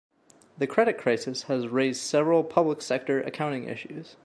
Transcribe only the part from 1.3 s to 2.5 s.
has raised several